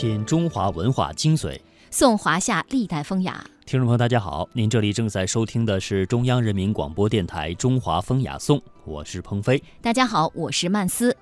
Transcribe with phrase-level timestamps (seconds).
[0.00, 3.44] 品中华文化精髓，颂华夏历代风雅。
[3.66, 9.62] 听众朋友，大家好，您这里正在收听的是中央人民广播电台《中华风雅颂》，我是鹏飞。
[9.82, 11.14] 大家好，我是曼斯。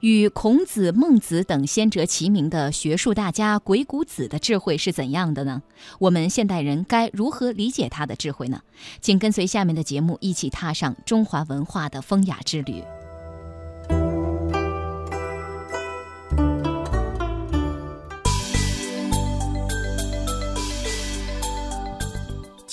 [0.00, 5.62] 与孔子、孟子等先哲齐名的学术大家鬼谷子的智慧是怎样的呢？
[6.00, 8.60] 我们现代人该如何理解他的智慧呢？
[9.00, 12.82] 请跟随下面的节目，一起踏上中华文化的风雅之旅。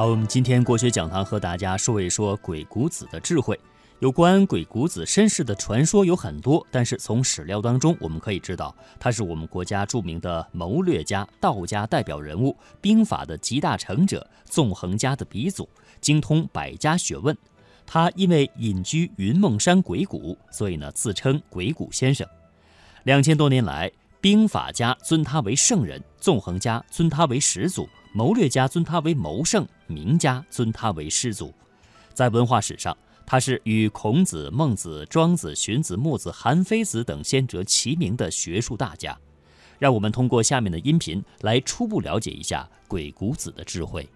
[0.00, 3.60] 好，我们今天国学讲堂和大家说一说鬼谷子的智慧。
[3.98, 15.68] 有关鬼谷子身世的传说有很多，但是从史料当中我们可以知道，他是我们国家著名的谋略家、道家代表人物，兵法的集大成者，纵横家的鼻祖，
[16.00, 17.36] 精通百家学问。
[17.86, 22.26] 他因为隐居云梦山鬼谷，所以呢自称鬼谷先生。
[23.02, 27.86] 两千多年来，兵法家尊他为圣人，纵横家尊他为始祖。
[28.12, 31.52] 谋略家尊他为谋圣，名家尊他为师祖。
[32.14, 32.96] 在文化史上，
[33.26, 39.18] 他是与孔子、孟子、庄子、荀子、墨子、韩非子等先哲齐名的学术大家。
[39.78, 44.08] 让我们通过下面的音频来初步了解一下鬼谷子的智慧。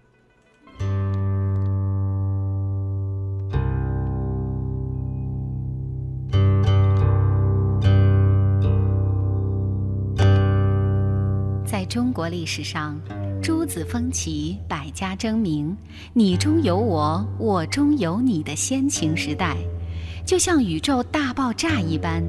[11.95, 12.99] 中国历史上，
[13.41, 15.73] 诸子风起，百家争鸣，
[16.11, 19.55] 你中有我，我中有你的先秦时代，
[20.25, 22.21] 就像宇宙大爆炸一般，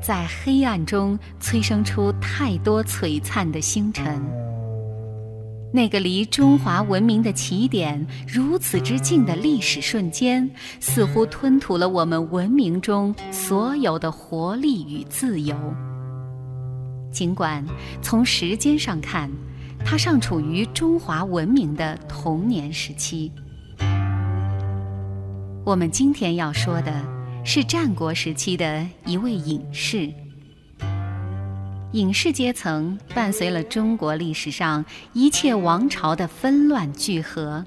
[0.00, 4.22] 在黑暗中催生出太多璀璨的星辰。
[5.72, 15.56] 那个离中华文明的起点如此之近的历史瞬间，似乎吞吐了我们文明中所有的活力与自由。
[17.10, 17.64] 尽管
[18.02, 19.30] 从时间上看，
[19.84, 23.32] 它尚处于中华文明的童年时期。
[25.64, 26.92] 我们今天要说的
[27.44, 30.12] 是战国时期的一位隐士。
[31.92, 37.64] 隐士阶层伴随了中国历史上一切王朝的纷乱聚合，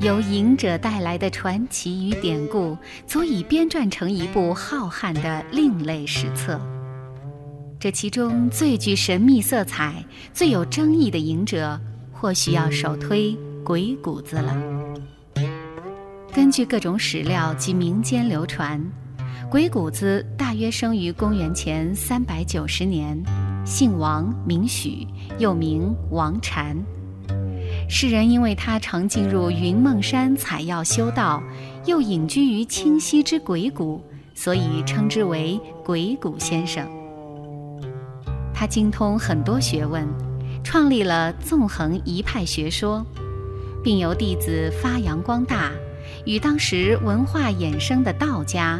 [0.00, 2.76] 由隐者带来的传奇与典故，
[3.06, 6.60] 足以编撰成一部浩瀚的另类史册。
[7.80, 10.04] 这其中最具神秘色彩、
[10.34, 11.80] 最有争议的隐者，
[12.12, 14.54] 或许要首推鬼谷子了。
[16.30, 18.78] 根据各种史料及民间流传，
[19.50, 23.18] 鬼谷子大约生于公元前三百九十年，
[23.64, 25.06] 姓王，名许，
[25.38, 26.76] 又名王禅。
[27.88, 31.42] 世人因为他常进入云梦山采药修道，
[31.86, 34.04] 又隐居于清溪之鬼谷，
[34.34, 36.86] 所以称之为鬼谷先生。
[38.60, 40.06] 他精通很多学问，
[40.62, 43.02] 创立了纵横一派学说，
[43.82, 45.72] 并由弟子发扬光大，
[46.26, 48.78] 与当时文化衍生的道家、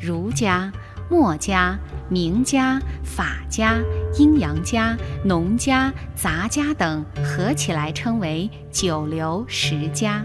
[0.00, 0.72] 儒家、
[1.10, 1.76] 墨家、
[2.08, 3.80] 名家、法家、
[4.16, 10.24] 阴阳家、农家、杂家等合起来称为九流十家。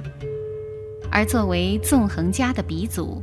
[1.09, 3.19] 而作为纵横家的鼻祖。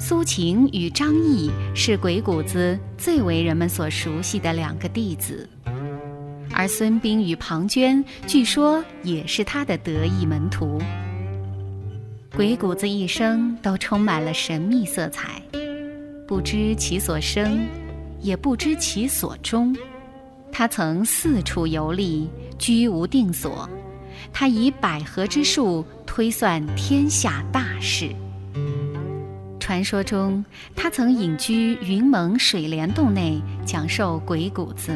[0.00, 5.46] 苏秦与张毅是鬼谷子最为人们所熟悉的两个弟子，
[6.54, 10.80] 而孙膑与庞涓据说也是他的得意门徒。
[12.34, 15.42] 鬼谷子一生都充满了神秘色彩，
[16.26, 17.60] 不知其所生，
[18.22, 19.76] 也不知其所终。
[20.50, 22.26] 他曾四处游历，
[22.58, 23.68] 居无定所。
[24.32, 28.08] 他以百合之术推算天下大事。
[29.70, 30.44] 传说中，
[30.74, 34.90] 他曾隐居云蒙水帘洞内讲授《鬼谷子》，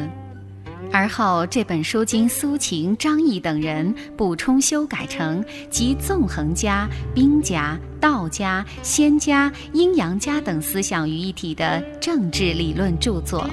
[0.91, 13.49] 而后这本书经苏秦、张毅等人补充修改成集纵横家、兵家、道家、仙家、阴阳家等思想于一体的政治理论著作。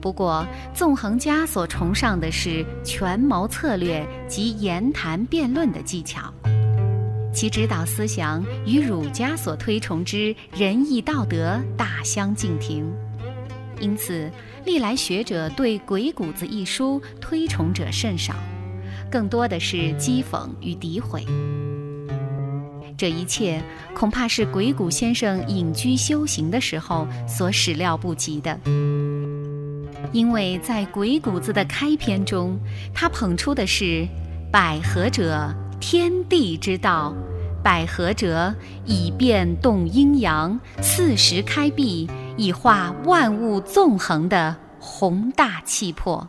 [0.00, 6.32] 不过，纵横家所崇尚的是权谋策略及言谈辩论的技巧。
[7.36, 12.90] 其指导思想与儒家所推崇之仁义道德大相径庭，
[13.78, 14.30] 因此
[14.64, 18.34] 历来学者对《鬼谷子》一书推崇者甚少，
[19.10, 21.26] 更多的是讥讽与诋毁。
[22.96, 23.62] 这一切
[23.94, 28.58] 恐怕是鬼谷先生隐居修行的时候所始料不及的，
[30.10, 32.58] 因为在《鬼谷子》的开篇中，
[32.94, 34.08] 他捧出的是
[34.50, 37.14] “百合者，天地之道；
[37.62, 46.26] 百合者，以变动阴阳，四时开闭，以化万物纵横”的宏大气魄。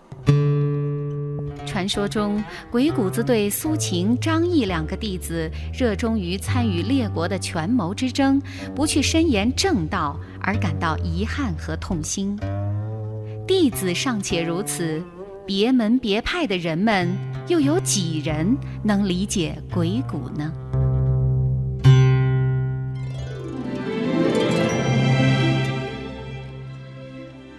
[1.66, 8.42] 传说中，鬼谷子对苏秦、张仪两个弟子热衷于参与列国的权谋之争，
[8.76, 12.38] 不去深研正道，而感到遗憾和痛心。
[13.46, 15.02] 弟子尚且如此，
[15.48, 17.10] 别门别派的人们
[17.48, 20.52] 又有几人能理解鬼谷呢？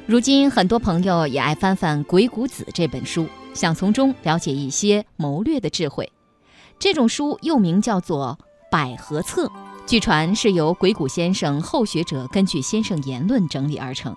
[0.07, 3.27] 如今，很多朋友也爱翻翻《鬼谷子》这本书。
[3.55, 6.13] 想从中了解一些谋略的智慧，
[6.79, 8.39] 这种书又名叫做
[8.71, 9.47] 《百合策》，
[9.85, 14.17] 据传是由鬼谷先生后学者根据先生言论整理而成。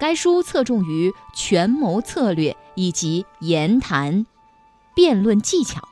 [0.00, 4.24] 该书侧重于权谋策略以及言谈、
[4.94, 5.86] 辩论技巧。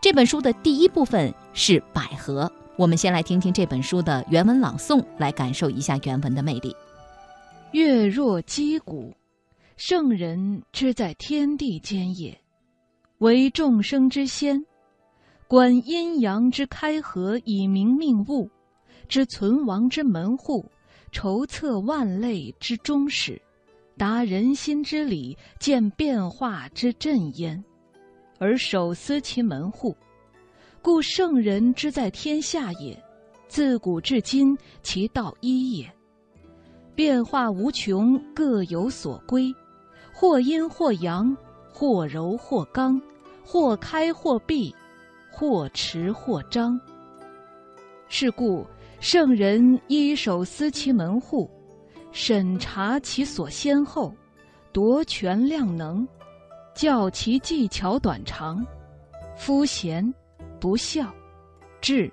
[0.00, 6.74] 这本书的第一部分是百合，我们先来听听这本书的原文朗诵，来感受一下原文的魅力。
[7.72, 9.14] 月若击鼓。
[9.76, 12.38] 圣人之在天地间也，
[13.18, 14.64] 为众生之先，
[15.48, 18.48] 观阴阳之开合以明命物，
[19.08, 20.64] 知存亡之门户，
[21.12, 23.40] 筹策万类之终始，
[23.96, 27.62] 达人心之理，见变化之正焉，
[28.38, 29.94] 而守思其门户，
[30.80, 33.00] 故圣人之在天下也，
[33.46, 35.88] 自古至今其道一也。
[36.94, 39.54] 变化无穷，各有所归。
[40.14, 41.36] 或阴或阳，
[41.72, 43.00] 或柔或刚，
[43.44, 44.74] 或开或闭，
[45.30, 46.80] 或持或张。
[48.08, 48.66] 是故
[49.02, 51.50] 圣人依守思其门户，
[52.12, 54.14] 审查其所先后，
[54.72, 56.06] 夺权量能，
[56.72, 58.64] 教其技巧短长，
[59.36, 60.14] 夫贤
[60.60, 61.12] 不孝，
[61.80, 62.08] 智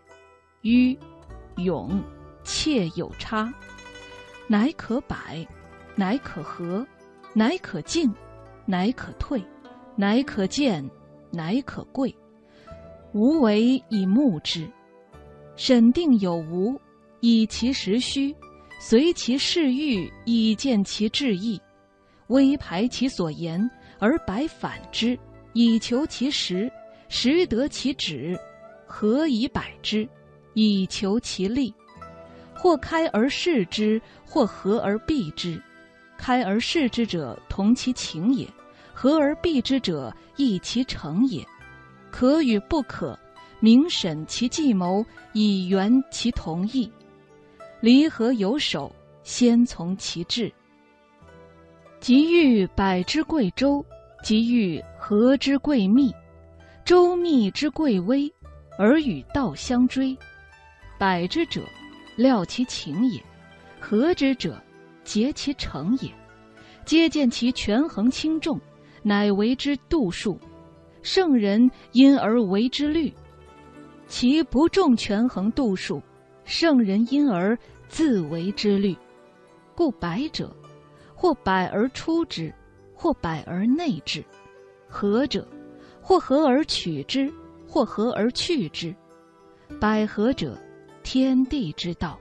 [0.63, 0.97] 愚
[1.57, 2.03] 勇
[2.43, 3.53] 怯有差，
[4.47, 5.47] 乃可百，
[5.95, 6.83] 乃可和。
[7.33, 8.11] 乃可进，
[8.65, 9.39] 乃可退，
[9.95, 10.83] 乃可见，
[11.29, 12.13] 乃可贵。
[13.13, 14.67] 无为以目之，
[15.59, 16.79] 审定有无，
[17.19, 18.33] 以其实虚；
[18.79, 21.59] 随其事欲，以见其志意。
[22.27, 23.69] 微排其所言，
[23.99, 25.19] 而百反之，
[25.51, 26.71] 以求其实。
[27.09, 28.39] 实得其旨，
[28.87, 30.07] 何以百之？
[30.53, 31.73] 以求其利。
[32.53, 35.61] 或开而视之，或合而闭之。
[36.17, 38.47] 开而视之者，同其情也；
[38.93, 41.45] 合而闭之者，异其成也。
[42.09, 43.19] 可与不可，
[43.59, 46.91] 明审其计谋，以圆其同意。
[47.81, 50.51] 离合有守，先从其志。
[51.99, 53.85] 即欲百之贵周，
[54.23, 56.13] 即欲和之贵密。
[56.85, 58.33] 周密之贵微，
[58.77, 60.17] 而与道相追。
[60.97, 61.61] 百之者，
[62.15, 63.21] 料其情也；
[63.79, 64.61] 和之者，
[65.03, 66.09] 结其成也，
[66.85, 68.59] 皆见其权衡轻重，
[69.03, 70.39] 乃为之度数。
[71.01, 73.13] 圣人因而为之律，
[74.09, 76.01] 其不重权衡度数，
[76.43, 78.97] 圣人因而自为之律。
[79.75, 80.53] 故百者，
[81.15, 82.53] 或百而出之，
[82.93, 84.21] 或百而内之；
[84.89, 85.47] 和者，
[86.01, 87.31] 或和而取之，
[87.65, 88.93] 或和而去之。
[89.79, 90.57] 百合者，
[91.03, 92.17] 天地之道；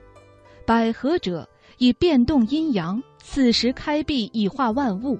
[0.65, 1.45] 百合者。
[1.77, 5.17] 以变动阴阳，四时开闭，以化万物，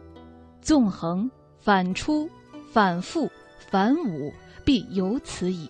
[0.59, 2.29] 纵横反出，
[2.69, 4.33] 反复反武，
[4.65, 5.69] 必有此矣。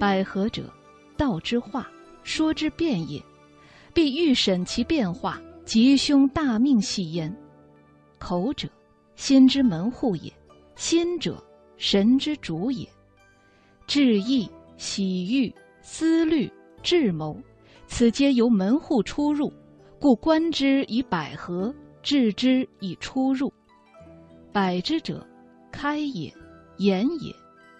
[0.00, 0.64] 百合者，
[1.14, 1.86] 道之化，
[2.24, 3.22] 说之变也。
[3.92, 7.30] 必欲审其变化，吉凶大命系焉。
[8.18, 8.66] 口者，
[9.14, 10.32] 心之门户也；
[10.74, 11.36] 心者，
[11.76, 12.88] 神之主也。
[13.86, 16.50] 志意、喜欲、思虑、
[16.82, 17.36] 智谋，
[17.86, 19.52] 此皆由门户出入。
[20.00, 23.52] 故观之以百合，治之以出入。
[24.50, 25.26] 百之者，
[25.70, 26.32] 开也，
[26.78, 27.34] 言也，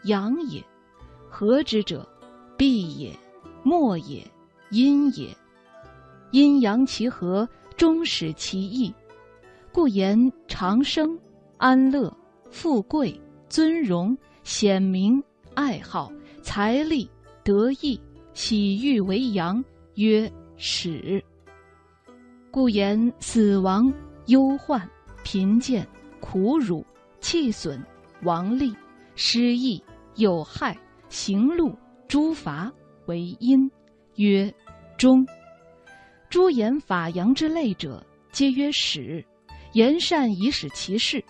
[0.04, 0.62] 阳也；
[1.30, 2.06] 合之者，
[2.60, 3.10] 闭也，
[3.62, 4.22] 默也，
[4.68, 5.34] 阴也。
[6.30, 8.92] 阴阳其和，终始其意。
[9.72, 11.18] 故言长生、
[11.56, 12.14] 安乐、
[12.50, 14.14] 富贵、尊荣、
[14.44, 15.24] 显明、
[15.54, 16.12] 爱好、
[16.42, 17.08] 财力、
[17.42, 17.98] 得意、
[18.34, 19.64] 喜欲为阳，
[19.94, 21.24] 曰始。
[22.50, 23.90] 故言死亡、
[24.26, 24.86] 忧患、
[25.24, 25.88] 贫贱、
[26.20, 26.84] 苦辱、
[27.22, 27.82] 气损、
[28.22, 28.76] 亡利、
[29.14, 29.82] 失义、
[30.16, 30.76] 有害、
[31.08, 31.74] 行路、
[32.10, 32.72] 诸伐
[33.06, 33.70] 为阴，
[34.16, 34.52] 曰
[34.98, 35.24] 中。
[36.28, 39.24] 诸言法阳之类者，皆曰始。
[39.74, 41.20] 言善以使其事；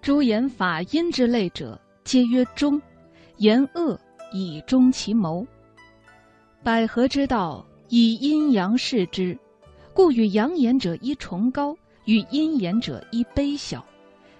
[0.00, 2.80] 诸言法阴之类者，皆曰中。
[3.38, 3.98] 言恶
[4.32, 5.44] 以终其谋。
[6.62, 9.36] 百合之道，以阴阳视之，
[9.92, 13.84] 故与阳言者一崇高，与阴言者一卑小。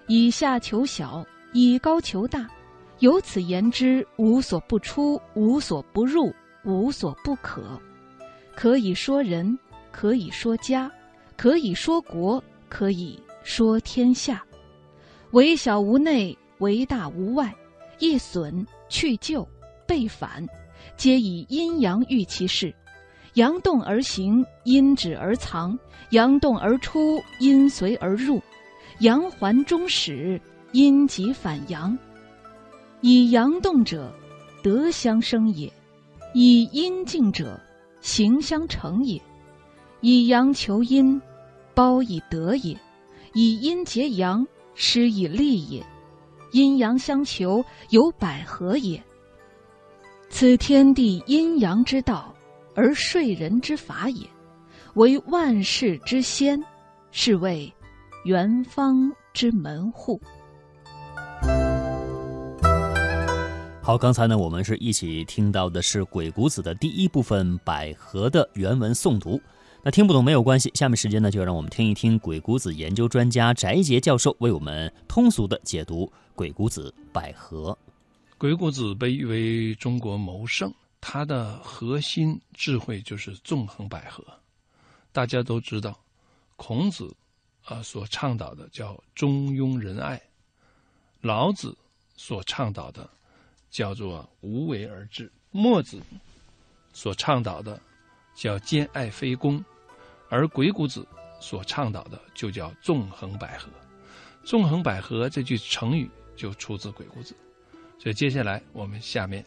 [0.07, 2.49] 以下求小，以高求大。
[2.99, 6.33] 由此言之，无所不出，无所不入，
[6.63, 7.79] 无所不可。
[8.55, 9.57] 可以说人，
[9.91, 10.91] 可以说家，
[11.35, 14.43] 可以说国，可以说天下。
[15.31, 17.53] 为小无内，为大无外。
[17.99, 19.47] 一损去旧，
[19.87, 20.45] 被反，
[20.97, 22.73] 皆以阴阳喻其事。
[23.35, 25.77] 阳动而行，阴止而藏；
[26.11, 28.41] 阳动而出，阴随而入。
[28.99, 30.39] 阳还中始，
[30.71, 31.97] 阴极反阳。
[33.05, 34.09] 以阳动者，
[34.63, 35.69] 德相生也；
[36.33, 37.59] 以阴静者，
[37.99, 39.21] 行相成也。
[39.99, 41.21] 以阳求阴，
[41.75, 42.77] 包以德也；
[43.33, 45.85] 以阴结阳，施以利也。
[46.53, 49.03] 阴阳相求，有百合也。
[50.29, 52.33] 此天地阴阳之道，
[52.73, 54.25] 而睡人之法也，
[54.93, 56.57] 为万世之先，
[57.11, 57.69] 是谓
[58.23, 60.21] 元方之门户。
[63.85, 69.41] 好，刚才呢，我们是一起听到的是《鬼谷子》的第一部分《百合》的原文诵读。
[69.81, 77.71] 那听不懂没有关系，下面时间呢，就让我们听一听鬼谷子研究专家翟杰教授为我们通俗的解读《鬼谷子·百合》。
[78.37, 84.23] 鬼谷子被誉为中国谋圣，他的核心智慧就是纵横捭阖。
[85.11, 85.99] 大家都知道，
[86.55, 87.13] 孔子
[87.65, 90.21] 啊所倡导的叫中庸仁爱，
[91.19, 91.77] 老子
[92.15, 93.09] 所倡导的。
[93.73, 95.99] 叫做无为而治，墨子
[96.93, 97.81] 所倡导的
[98.35, 99.65] 叫兼爱非攻，
[100.29, 101.03] 而鬼谷子
[101.39, 103.65] 所倡导的就叫纵横捭阖。
[104.43, 107.35] 纵横捭阖这句成语就出自鬼谷子，
[107.97, 109.43] 所以接下来我们下面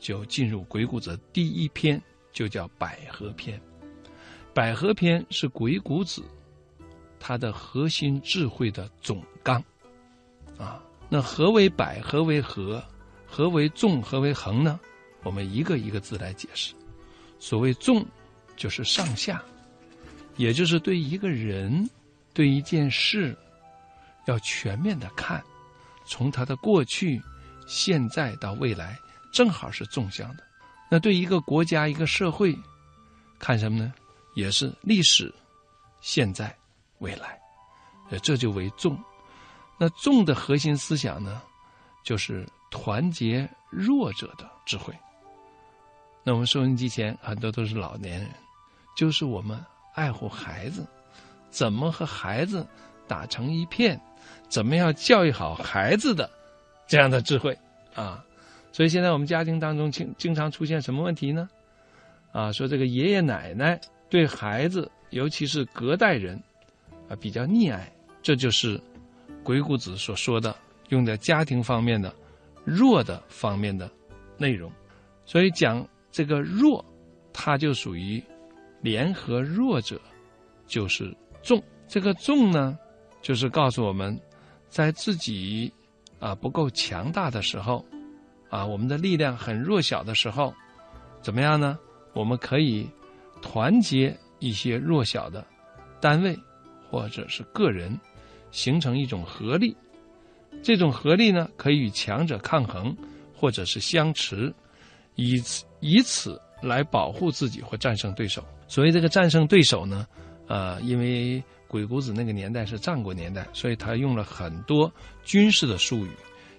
[0.00, 3.60] 就进入鬼谷子第一篇，就叫捭阖篇。
[4.52, 6.24] 捭阖篇是鬼谷子
[7.20, 9.62] 他的核心智慧的总纲
[10.58, 10.82] 啊。
[11.08, 12.00] 那何为捭？
[12.00, 12.82] 何为合？
[13.30, 14.02] 何为纵？
[14.02, 14.80] 何为横呢？
[15.22, 16.74] 我们一个一个字来解释。
[17.38, 18.04] 所谓纵，
[18.56, 19.42] 就是上下，
[20.36, 21.88] 也就是对一个人、
[22.32, 23.36] 对一件事，
[24.26, 25.44] 要全面的看，
[26.06, 27.20] 从他的过去、
[27.66, 28.98] 现在到未来，
[29.32, 30.42] 正好是纵向的。
[30.90, 32.56] 那对一个国家、一个社会，
[33.38, 33.92] 看什么呢？
[34.34, 35.32] 也是历史、
[36.00, 36.56] 现在、
[36.98, 37.38] 未来，
[38.10, 38.98] 呃，这就为纵。
[39.78, 41.42] 那纵的核心思想呢，
[42.02, 42.48] 就是。
[42.70, 44.94] 团结弱者的智慧。
[46.24, 48.28] 那我们收音机前很多都是老年人，
[48.96, 49.58] 就是我们
[49.94, 50.86] 爱护孩子，
[51.48, 52.66] 怎么和孩子
[53.06, 53.98] 打成一片，
[54.48, 56.28] 怎么样教育好孩子的
[56.86, 57.56] 这样的智慧
[57.94, 58.22] 啊！
[58.72, 61.48] 所以现在我们家庭当中经经常出现什么问题呢？
[62.32, 66.38] 啊，说这个爷爷奶奶对孩子，尤其是隔代人
[67.08, 67.90] 啊比较溺爱，
[68.22, 68.78] 这就是
[69.42, 70.54] 鬼谷子所说的
[70.90, 72.14] 用在家庭方面的。
[72.68, 73.90] 弱的方面的
[74.36, 74.70] 内容，
[75.24, 76.84] 所以讲这个弱，
[77.32, 78.22] 它就属于
[78.82, 80.00] 联合弱者，
[80.66, 81.62] 就是众。
[81.86, 82.78] 这个众呢，
[83.22, 84.20] 就是告诉我们，
[84.68, 85.72] 在自己
[86.18, 87.84] 啊不够强大的时候，
[88.50, 90.52] 啊我们的力量很弱小的时候，
[91.22, 91.78] 怎么样呢？
[92.12, 92.86] 我们可以
[93.40, 95.46] 团结一些弱小的
[96.00, 96.38] 单位
[96.90, 97.98] 或者是个人，
[98.50, 99.74] 形成一种合力。
[100.62, 102.96] 这种合力呢，可以与强者抗衡，
[103.34, 104.52] 或者是相持，
[105.14, 108.44] 以此以此来保护自己或战胜对手。
[108.66, 110.06] 所谓这个战胜对手呢，
[110.46, 114.92] 呃，因为鬼谷子那个年代是战国年代，所以他用了很多
[115.24, 116.10] 军事的术语。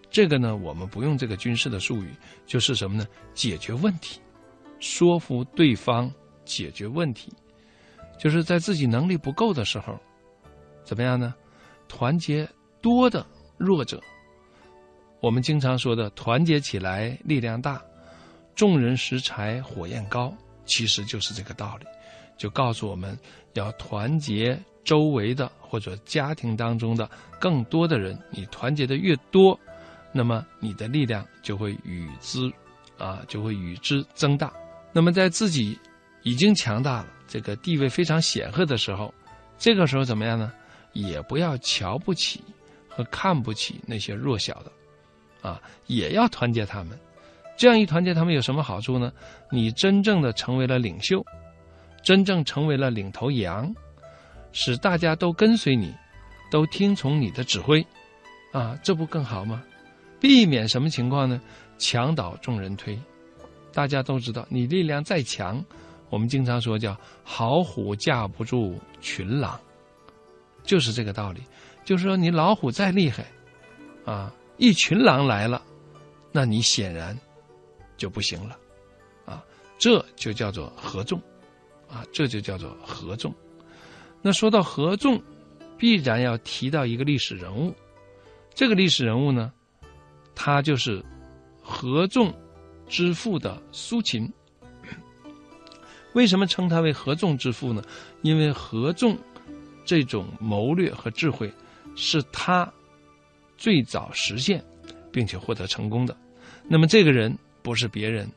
[0.10, 2.10] 这个呢，我们不用这个军事的术语，
[2.48, 3.06] 就是什么呢？
[3.36, 4.20] 解决问题，
[4.80, 6.12] 说服对方，
[6.46, 7.32] 解决问题，
[8.18, 10.00] 就是在自己能力不够的时候，
[10.84, 11.36] 怎么样呢？
[11.88, 12.50] 团结
[12.82, 13.24] 多的。
[13.60, 14.02] 弱者，
[15.20, 17.82] 我们经常说的“团结起来力量大，
[18.56, 20.34] 众人拾柴火焰高”，
[20.66, 21.86] 其实就是这个道理，
[22.38, 23.18] 就告诉我们
[23.54, 28.18] 要团结周围的或者家庭当中的更多的人。
[28.32, 29.60] 你团结的越多，
[30.14, 32.52] 那么你的力量就会与之，
[32.98, 34.54] 啊，就会与之增大。
[34.94, 35.78] 那么在自己
[36.24, 39.14] 已经强大了，这个地位非常显赫的时候，
[39.58, 40.52] 这个时候怎么样呢？
[40.94, 42.42] 也不要瞧不起。
[43.00, 47.00] 和看不起那些弱小的，啊，也要团结他们。
[47.56, 49.10] 这样一团结他们有什么好处呢？
[49.50, 51.26] 你真正的成为了领袖，
[52.04, 53.74] 真正成为了领头羊，
[54.52, 55.96] 使大家都跟随你，
[56.52, 57.82] 都听从你的指挥，
[58.52, 59.64] 啊，这不更好吗？
[60.20, 61.40] 避免什么情况呢？
[61.78, 63.00] 墙倒众人推。
[63.72, 65.64] 大家都知道，你力量再强，
[66.10, 69.58] 我们经常说叫“好虎架不住群狼”，
[70.64, 71.40] 就是这个道理。
[71.90, 73.26] 就是说，你老虎再厉害，
[74.06, 75.60] 啊，一群狼来了，
[76.32, 77.18] 那你显然
[77.98, 78.56] 就不行了，
[79.26, 79.44] 啊，
[79.80, 81.20] 这就叫做合纵，
[81.90, 83.34] 啊，这就叫做合纵。
[84.22, 85.20] 那说到合纵，
[85.80, 87.74] 必然要提到一个历史人物，
[88.54, 89.52] 这个历史人物呢，
[90.36, 91.04] 他就是
[91.60, 92.32] 合纵。
[92.88, 94.32] 之父的苏秦，
[96.14, 97.82] 为什么称他为合纵之父呢？
[98.22, 99.18] 因为合纵
[99.84, 101.52] 这种谋略和智慧
[101.96, 102.72] 是他
[103.58, 104.64] 最早实现
[105.12, 106.16] 并且获得成功的。
[106.68, 108.30] 那么这个人不是别人，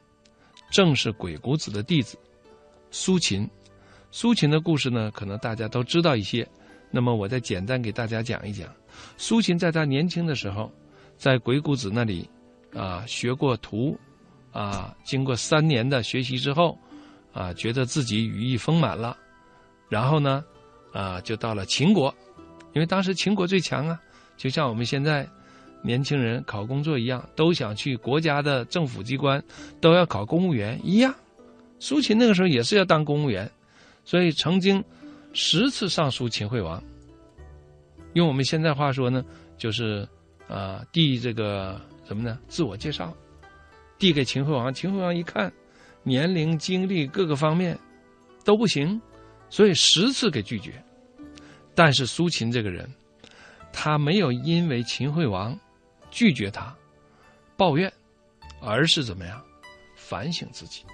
[0.70, 2.18] 正是鬼谷子的弟子
[2.90, 3.48] 苏秦。
[4.10, 6.46] 苏秦的故事呢，可能大家都知道一些。
[6.90, 8.68] 那么我再简单给大家讲一讲，
[9.16, 10.70] 苏秦在他年轻的时候，
[11.16, 12.28] 在鬼谷子那里
[12.74, 13.98] 啊学过徒。
[14.52, 16.78] 啊，经过三年的学习之后，
[17.32, 19.16] 啊，觉得自己羽翼丰满了，
[19.88, 20.44] 然后呢，
[20.92, 22.14] 啊，就到了秦国，
[22.72, 24.00] 因为当时秦国最强啊，
[24.36, 25.28] 就像我们现在
[25.82, 29.42] 年轻人考工作一样，都想去国家的政府机关，
[29.80, 31.14] 都要考公务员一样。
[31.78, 33.50] 苏秦那个时候也是要当公务员，
[34.04, 34.82] 所以曾经
[35.32, 36.82] 十次上书秦惠王。
[38.14, 39.24] 用我们现在话说呢，
[39.58, 40.06] 就是
[40.48, 42.38] 啊，递这个什么呢？
[42.46, 43.12] 自我介绍。
[43.98, 45.52] 递给秦惠王，秦惠王一看，
[46.02, 47.78] 年龄、经历各个方面
[48.44, 49.00] 都不行，
[49.48, 50.72] 所以十次给拒绝。
[51.74, 52.90] 但是苏秦这个人，
[53.72, 55.58] 他没有因为秦惠王
[56.10, 56.74] 拒绝他
[57.56, 57.92] 抱怨，
[58.60, 59.42] 而是怎么样
[59.96, 60.84] 反省自己，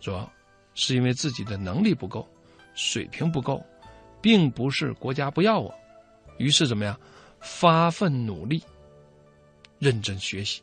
[0.00, 0.28] 说
[0.74, 2.26] 是因为自己的能力不够，
[2.74, 3.64] 水平不够，
[4.20, 5.74] 并不是国家不要我，
[6.38, 6.98] 于是怎么样
[7.40, 8.62] 发奋努力，
[9.78, 10.62] 认真学习，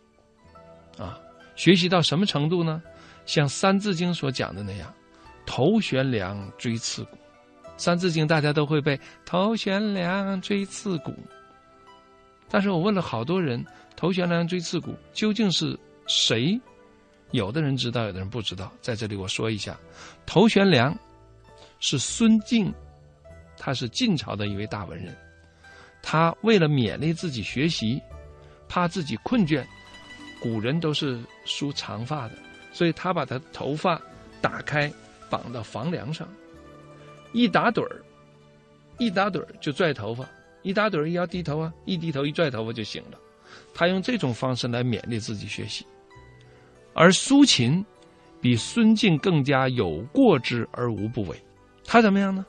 [0.97, 1.19] 啊。
[1.55, 2.81] 学习到什么程度呢？
[3.25, 4.93] 像《三字经》所讲的那样
[5.45, 7.17] ，“头悬梁，锥刺股”。
[7.79, 11.15] 《三字经》大家都会背，“头悬梁，锥刺股”。
[12.51, 13.65] 但是我问了好多人
[13.95, 16.59] ，“头悬梁，锥刺股”究竟是谁？
[17.31, 18.69] 有的人知道，有的人不知道。
[18.81, 19.79] 在这里我说一下
[20.27, 20.93] ，“头悬梁”
[21.79, 22.73] 是孙敬，
[23.57, 25.15] 他是晋朝的一位大文人，
[26.01, 28.01] 他为了勉励自己学习，
[28.67, 29.65] 怕自己困倦。
[30.41, 32.35] 古人都是梳长发的，
[32.73, 34.01] 所以他把他头发
[34.41, 34.91] 打开，
[35.29, 36.27] 绑到房梁上，
[37.31, 38.01] 一打盹儿，
[38.97, 40.27] 一打盹儿就拽头发，
[40.61, 43.19] 一打盹儿要低头啊，一低头一拽头发就醒了。
[43.73, 45.85] 他用这种方式来勉励自己学习。
[46.93, 47.85] 而苏秦
[48.41, 51.41] 比孙敬更加有过之而无不为。
[51.85, 52.45] 他怎么样呢？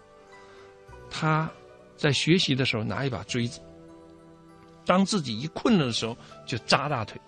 [1.10, 1.50] 他
[1.96, 3.60] 在学习的时候拿一把锥子，
[4.86, 6.16] 当自己一困了的时候
[6.46, 7.20] 就扎大腿。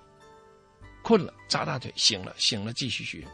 [1.03, 3.27] 困了，扎大腿；醒了，醒了，继续学。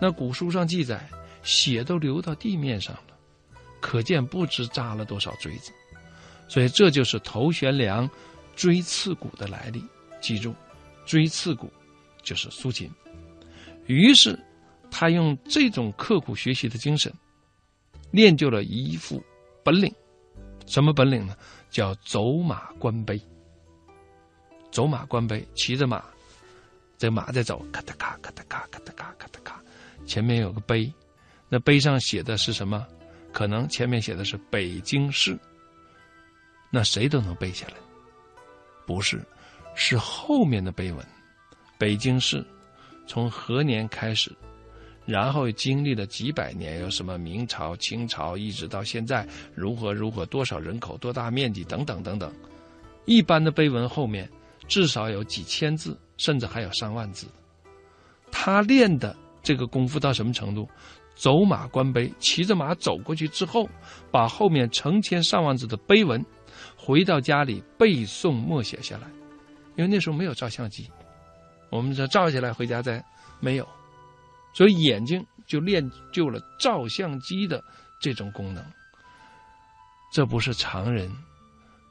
[0.00, 1.08] 那古书上记载，
[1.42, 3.16] 血都流到地面上了，
[3.80, 5.72] 可见不知扎了多少锥子。
[6.48, 8.08] 所以这就是头悬梁，
[8.56, 9.84] 锥刺股的来历。
[10.20, 10.54] 记住，
[11.06, 11.72] 锥刺股
[12.22, 12.90] 就是苏秦。
[13.86, 14.38] 于是
[14.90, 17.12] 他用这种刻苦学习的精神，
[18.10, 19.22] 练就了一副
[19.64, 19.92] 本领。
[20.66, 21.36] 什么本领呢？
[21.70, 23.20] 叫走马观碑。
[24.70, 26.04] 走马观碑，骑着马。
[26.98, 29.60] 这马在走，咔哒咔，咔哒咔，咔哒咔，咔哒咔，
[30.04, 30.92] 前面有个碑，
[31.50, 32.86] 那碑上写的是什么？
[33.32, 35.38] 可能前面写的是北京市，
[36.70, 37.74] 那谁都能背下来。
[38.86, 39.20] 不是，
[39.74, 41.04] 是后面的碑文。
[41.76, 42.42] 北京市
[43.06, 44.32] 从何年开始？
[45.04, 52.32] 然后经历了几百年，有什么明朝、清朝，一直到现在如何如何，多少人口，多大面积，等等等等。
[53.04, 54.30] 一般的碑文后面
[54.68, 55.98] 至少有几千字。
[56.20, 57.26] 甚至还有上万字，
[58.30, 60.68] 他练的这个功夫到什么程度？
[61.20, 63.68] 走马观碑，骑着马走过去之后，
[64.10, 66.24] 把后面成千上万字的碑文，
[66.78, 69.06] 回到家里背诵默写下来。
[69.76, 70.90] 因为那时候没有照相机，
[71.68, 73.04] 我们这照下来回家再
[73.38, 73.68] 没有，
[74.54, 77.62] 所以眼睛就练就了照相机的
[78.00, 78.64] 这种功能。
[80.10, 81.14] 这不是常人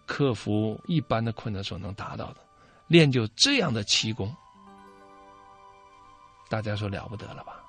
[0.07, 2.37] 克服一般的困难所能达到的。
[2.87, 4.35] 练就这样的奇功，
[6.49, 7.63] 大家说了不得了吧？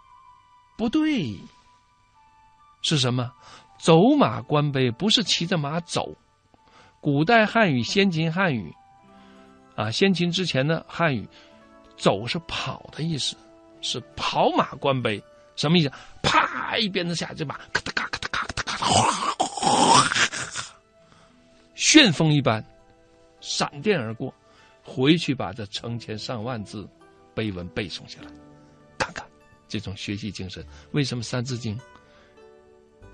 [0.81, 1.39] 不对，
[2.81, 3.31] 是什么？
[3.79, 6.17] 走马观碑不是骑着马走。
[7.03, 8.75] 古代汉语、先秦汉语，
[9.77, 11.29] 啊，先秦之前的汉语
[11.99, 13.37] “走”是跑的意思，
[13.83, 15.23] 是跑马观碑，
[15.55, 15.93] 什么意思？
[16.23, 20.07] 啪，一鞭子下这马，咔哒咔咔哒咔哒咔哒，哗，
[21.75, 22.65] 旋风一般，
[23.43, 24.33] 闪电而过，
[24.83, 26.89] 回去把这成千上万字
[27.35, 28.31] 碑文背诵下来。
[29.71, 31.75] 这种学习精神，为什么《三字经》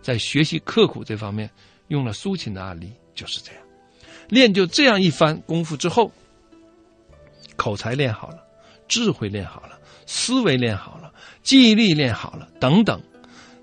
[0.01, 1.49] 在学习刻苦这方面
[1.89, 2.91] 用了苏秦的案例？
[3.15, 3.63] 就是这样，
[4.31, 6.11] 练就这样一番功夫之后，
[7.57, 8.43] 口才练好了，
[8.89, 13.01] 智慧练好了，思维练好了，记忆力练好了，等等。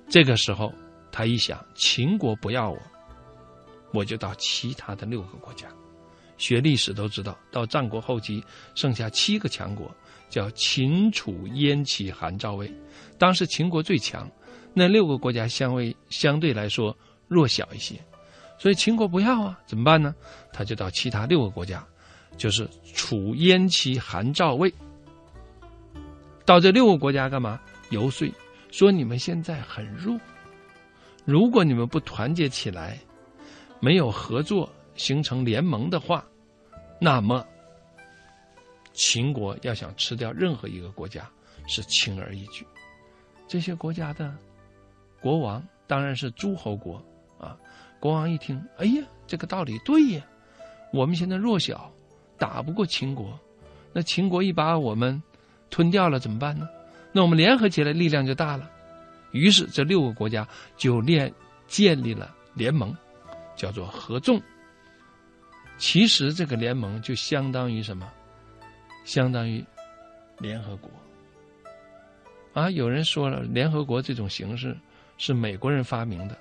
[0.09, 0.71] 这个时候，
[1.11, 2.79] 他一想，秦国不要我，
[3.91, 5.67] 我就到其他的六个国家。
[6.37, 8.43] 学历史都知道，到战国后期
[8.75, 9.89] 剩下七个强国，
[10.29, 12.71] 叫秦、楚、燕、齐、韩、赵、魏。
[13.17, 14.29] 当时秦国最强，
[14.73, 16.95] 那六个国家相位相对来说
[17.27, 17.95] 弱小一些。
[18.57, 20.13] 所以秦国不要啊，怎么办呢？
[20.51, 21.85] 他就到其他六个国家，
[22.37, 24.73] 就是楚、燕、齐、韩、赵、魏，
[26.45, 27.59] 到这六个国家干嘛？
[27.89, 28.27] 游说，
[28.71, 30.17] 说你们现在很弱，
[31.25, 32.97] 如果你们不团结起来，
[33.79, 36.25] 没有合作形成联盟的话，
[36.99, 37.45] 那么
[38.93, 41.29] 秦国要想吃掉任何一个国家
[41.67, 42.65] 是轻而易举。
[43.47, 44.33] 这些国家的
[45.21, 47.03] 国王当然是诸侯国
[47.39, 47.57] 啊。
[47.99, 50.21] 国王一听，哎呀，这个道理对呀！
[50.91, 51.91] 我们现在弱小，
[52.37, 53.39] 打不过秦国，
[53.93, 55.21] 那秦国一把我们
[55.69, 56.67] 吞掉了怎么办呢？
[57.11, 58.69] 那我们联合起来，力量就大了。
[59.31, 61.33] 于是这六个国家就联
[61.67, 62.95] 建立了联盟，
[63.55, 64.41] 叫做合纵。
[65.83, 68.09] 其实这个联盟就相当于什么？
[69.03, 69.61] 相当于
[70.39, 70.89] 联合国。
[72.53, 74.77] 啊，有人说了，联合国这种形式
[75.17, 76.37] 是美国人发明的。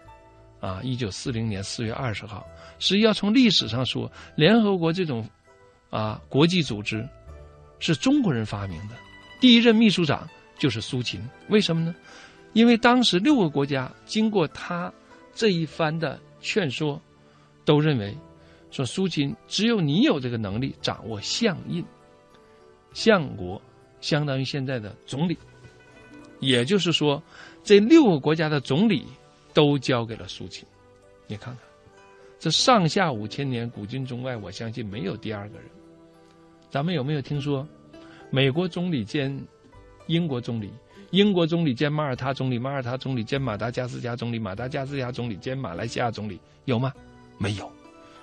[0.61, 2.47] 啊，一九四零年四月二十号，
[2.79, 5.29] 实际要从历史上说，联合国这种
[5.91, 7.05] 啊国际组织
[7.81, 8.95] 是中国人发明的，
[9.41, 10.25] 第一任秘书长
[10.57, 11.21] 就是苏秦。
[11.49, 11.93] 为什么呢？
[12.53, 14.93] 因为当时六个国家经过他
[15.35, 17.03] 这一番的劝说，
[17.65, 18.17] 都认为
[18.73, 21.85] 说苏秦只有你有这个能力掌握相印，
[22.93, 23.63] 相国
[24.01, 25.39] 相当于现在的总理，
[26.41, 27.23] 也就是说，
[27.63, 29.07] 这六个国家的总理。
[29.55, 30.67] 都交给了苏秦，
[31.27, 31.63] 你看看，
[32.39, 35.67] 这上下五千年，古今中外，我相信没有第二个人。
[36.71, 37.69] 咱们有没有听说，
[38.31, 39.39] 美国总理兼
[40.07, 40.73] 英国总理，
[41.11, 46.91] 英国总理兼马耳他总理，马耳他总理兼马达加斯加总理，马达加斯加总理兼马来西亚总理，有吗？
[47.37, 47.71] 没有。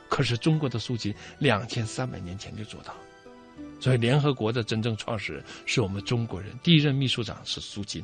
[0.09, 2.99] 可是中国的苏秦两千三百年前就做到了，
[3.79, 8.03] 所以联合国的真正创始人是我们中国人，第一任秘书长是苏秦，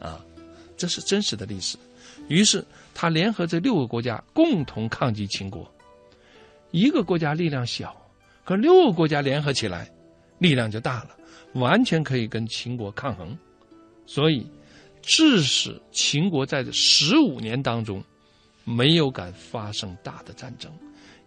[0.00, 0.24] 啊，
[0.76, 1.76] 这是真实的历史。
[2.28, 5.70] 于是他联合这六个国家共同抗击秦国。
[6.70, 7.94] 一个国家力量小，
[8.44, 9.90] 可六个国家联合起来，
[10.38, 11.16] 力量就大了，
[11.54, 13.36] 完全可以跟秦国抗衡。
[14.06, 14.46] 所以，
[15.02, 18.02] 致使秦国在这十五年当中，
[18.64, 20.72] 没有敢发生大的战争，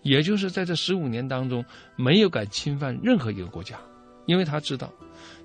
[0.06, 1.66] 也就是在这十五年当中，
[1.96, 3.76] 没有敢侵犯任何一个国家，
[4.28, 4.94] 因为他知道，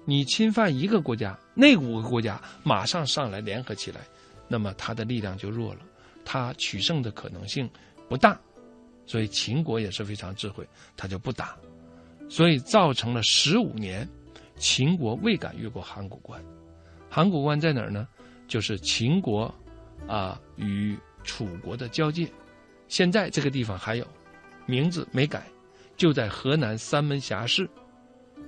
[0.05, 4.03] 你侵犯一个国家，那五个国家马上上来联合起来。
[4.47, 5.81] 那么他的力量就弱了，
[6.27, 7.67] 他取胜的可能性
[8.07, 8.39] 不大，
[9.07, 11.57] 所以秦国也是非常智慧，他就不打，
[12.29, 14.07] 所以造成了十五年，
[14.59, 16.39] 秦国未敢越过函谷关。
[17.09, 18.07] 函谷关在哪儿呢？
[18.47, 19.55] 就是秦国
[20.07, 22.31] 啊与楚国的交界，
[22.89, 24.07] 现在这个地方还有
[24.67, 25.47] 名字没改，
[25.97, 27.69] 就在河南三门峡市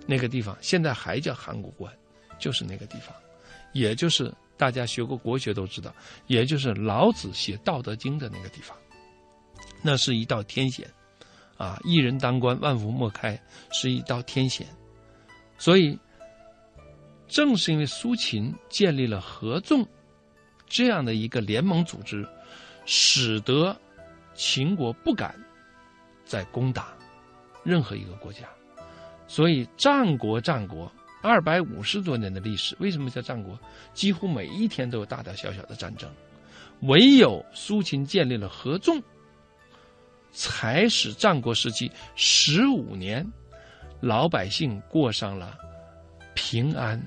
[0.07, 1.92] 那个地方，现在还叫函谷关，
[2.38, 3.14] 就是那个地方，
[3.72, 4.33] 也就是。
[4.55, 5.92] 大家学过国学都知道，
[6.29, 8.77] 也就是老子写《道德经》的那个地方，
[9.83, 10.88] 那是一道天险，
[11.57, 13.37] 啊，一人当官，万夫莫开，
[13.72, 14.64] 是一道天险。
[15.59, 15.98] 所以，
[17.27, 19.85] 正是因为苏秦建立了合纵
[20.68, 22.25] 这样的一个联盟组织，
[22.87, 23.77] 使得
[24.33, 25.35] 秦国不敢
[26.33, 26.95] 在攻打
[27.62, 28.49] 任何一个国家。
[29.29, 30.90] 所以，战国，战国。
[31.21, 33.57] 二百五十多年的历史，为什么叫战国？
[33.92, 36.11] 几乎每一天都有大大小小的战争，
[36.81, 39.01] 唯有苏秦建立了合纵，
[40.33, 43.25] 才使战国时期十五年，
[44.01, 45.57] 老百姓过上了
[46.35, 47.01] 平安、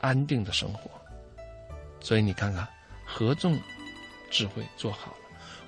[0.00, 0.90] 安定的生活。
[2.00, 2.66] 所以你看看，
[3.04, 3.60] 合纵
[4.30, 5.18] 智慧做好了，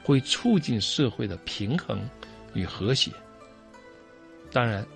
[0.04, 2.00] 会促进社会的平衡
[2.54, 3.10] 与和谐。
[4.52, 4.86] 当然，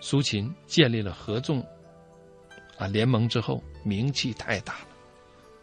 [0.00, 1.64] 苏秦建立了合纵。
[2.78, 4.86] 啊，联盟之后名气太大了，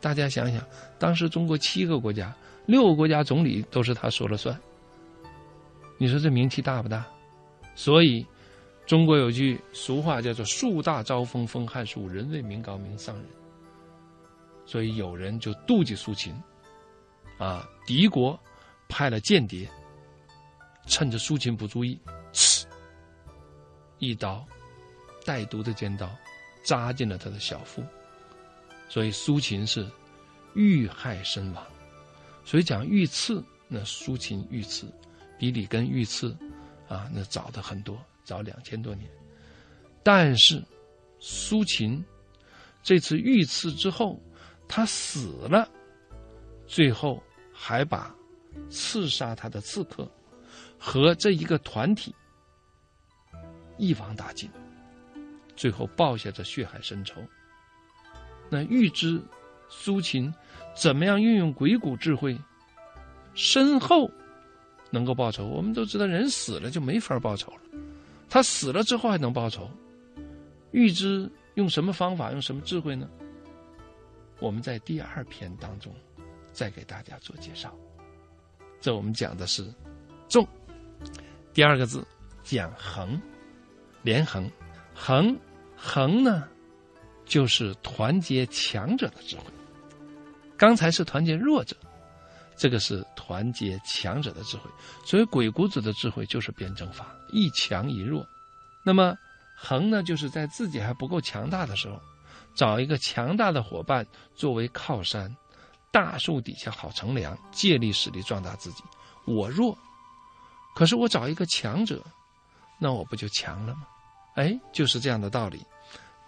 [0.01, 0.61] 大家想想，
[0.99, 2.35] 当时中国七个国家，
[2.65, 4.59] 六个国家总理都是他说了算。
[5.97, 7.07] 你说这名气大不大？
[7.73, 8.27] 所以，
[8.85, 13.25] 中国有句俗话叫做“树大招风，风撼树；人为名高，名丧人”。
[14.67, 16.35] 所以有人就妒忌苏秦，
[17.37, 18.37] 啊，敌国
[18.89, 19.69] 派了间谍，
[20.85, 21.99] 趁着苏秦不注意，
[22.31, 22.65] 刺，
[23.99, 24.45] 一刀，
[25.25, 26.09] 带毒的尖刀，
[26.63, 27.83] 扎进了他的小腹。
[28.87, 29.89] 所以苏秦是
[30.53, 31.65] 遇害身亡。
[32.43, 34.87] 所以讲遇刺，那苏秦遇刺
[35.37, 36.35] 比李根遇刺
[36.87, 39.09] 啊，那早的很多，早两千多年。
[40.03, 40.63] 但是
[41.19, 42.03] 苏秦
[42.83, 44.21] 这次遇刺之后。
[44.67, 45.69] 他死了，
[46.65, 47.21] 最后
[47.53, 48.11] 还把
[48.67, 50.11] 刺杀他的刺客
[50.77, 52.13] 和这一个团体
[53.77, 54.49] 一网打尽，
[55.55, 57.21] 最后报下这血海深仇。
[58.49, 59.21] 那预知
[59.67, 60.33] 苏秦
[60.75, 62.39] 怎么样运用鬼谷智慧，
[63.33, 64.09] 身后
[64.91, 65.45] 能够报仇？
[65.45, 67.61] 我们都知道，人死了就没法报仇了。
[68.29, 69.69] 他死了之后还能报仇？
[70.71, 73.09] 预知用什么方法，用什么智慧呢？
[74.39, 75.93] 我们在第二篇当中
[76.51, 77.73] 再给大家做介绍。
[78.81, 79.73] 这我们讲的是
[80.27, 80.45] “重”，
[81.55, 82.05] 第二个字
[82.43, 83.17] 讲“横”，
[84.03, 84.51] 连横，
[84.93, 85.39] 横
[85.77, 86.43] 横呢，
[87.25, 89.45] 就是团结强者的智慧。
[90.57, 91.73] 刚才是团结弱者，
[92.57, 94.69] 这个是团结强者的智慧。
[95.05, 98.27] 所以鬼谷子的智慧就是辩证法，一强一弱。
[98.83, 99.15] 那么
[99.55, 101.97] 横呢，就是在自己还不够强大的时候。
[102.53, 105.33] 找一个强大的伙伴作为靠山，
[105.89, 108.83] 大树底下好乘凉，借力使力壮大自己。
[109.25, 109.77] 我弱，
[110.75, 112.03] 可是我找一个强者，
[112.77, 113.87] 那我不就强了吗？
[114.35, 115.65] 哎，就是这样的道理。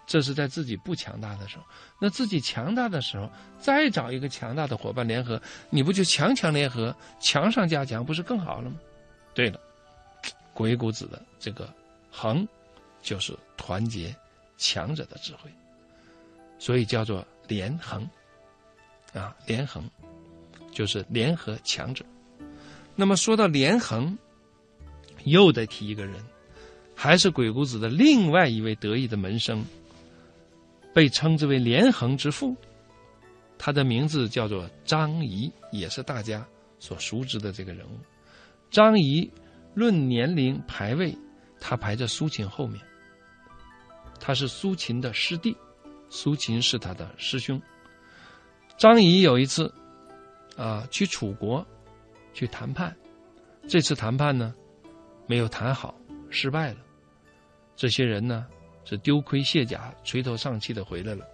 [0.06, 1.64] 这是在自己不强大的时候，
[2.00, 3.30] 那自己强大的时候，
[3.60, 8.76] 再找一个强大的伙伴联合，你不就强强联合，强上加强，不是更好了吗？
[9.34, 9.60] 对了，
[10.54, 11.70] 鬼谷子的这个
[12.10, 12.48] 横，
[13.02, 14.16] 就是团结
[14.56, 15.52] 强者的智慧。
[16.58, 18.08] 所以叫做连横，
[19.12, 19.88] 啊，连横
[20.72, 22.02] 就是联合强者。
[22.96, 24.16] 那么说到连横，
[25.24, 26.14] 又得提一个人，
[26.94, 29.64] 还是鬼谷子的另外一位得意的门生，
[30.94, 32.56] 被称之为连横之父。
[33.58, 36.46] 他的名字叫做张仪，也是大家
[36.78, 37.98] 所熟知的这个人物。
[38.70, 39.28] 张仪
[39.74, 41.16] 论年龄排位，
[41.60, 42.80] 他排在苏秦后面，
[44.20, 45.56] 他是苏秦的师弟。
[46.10, 47.60] 苏秦是他的师兄。
[48.78, 49.72] 张仪有一次，
[50.56, 51.66] 啊，去楚国
[52.32, 52.96] 去谈判，
[53.68, 54.54] 这次谈判呢，
[55.28, 55.94] 没有谈好，
[56.30, 56.78] 失败了。
[57.76, 58.44] 这些人呢
[58.84, 61.24] 是丢盔卸甲、垂头丧气的回来了，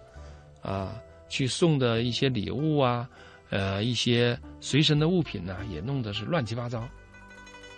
[0.61, 3.09] 啊，去送的一些礼物啊，
[3.49, 6.87] 呃，一些随身的物品呢，也弄得是乱七八糟。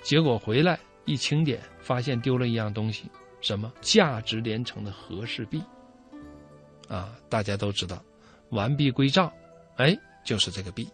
[0.01, 3.71] 结果回来一清点，发现丢了一样东西，什么？
[3.79, 5.61] 价值连城的和氏璧。
[6.89, 8.03] 啊，大家都知道，
[8.49, 9.31] 完璧归赵，
[9.75, 10.89] 哎，就是这个璧，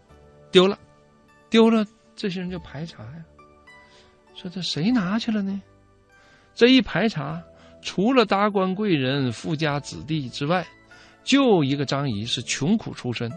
[0.51, 0.77] 丢了，
[1.49, 3.25] 丢了，这些人就排查呀，
[4.35, 5.61] 说这谁拿去了呢？
[6.53, 7.41] 这一排查，
[7.81, 10.65] 除了达官贵人、富家子弟之外，
[11.23, 13.31] 就一个张仪是穷苦出身，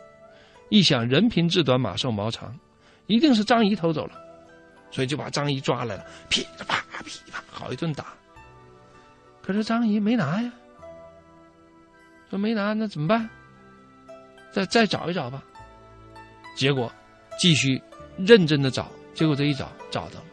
[0.68, 2.54] 一想人贫志短，马瘦毛长，
[3.06, 4.14] 一定是张仪偷走了，
[4.90, 8.06] 所以就把张仪抓来了，噼里啪噼里啪好一顿打。
[9.42, 10.52] 可是张仪没拿呀。
[12.28, 13.30] 说没拿，那怎么办？
[14.50, 15.42] 再再找一找吧。
[16.56, 16.90] 结果
[17.38, 17.80] 继续
[18.18, 20.25] 认真的找，结果这一找找到了，